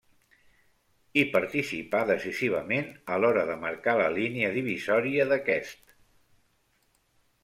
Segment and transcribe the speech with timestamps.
[1.23, 5.95] I participà decisivament a l'hora de marcar la línia divisòria d'aquest.